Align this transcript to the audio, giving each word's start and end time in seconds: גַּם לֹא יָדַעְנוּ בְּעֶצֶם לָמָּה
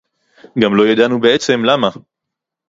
גַּם 0.59 0.75
לֹא 0.75 0.83
יָדַעְנוּ 0.87 1.19
בְּעֶצֶם 1.19 1.65
לָמָּה 1.65 1.89